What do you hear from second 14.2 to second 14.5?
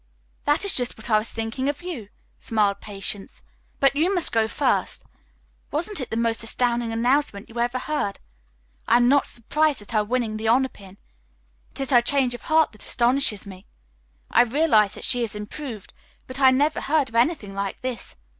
I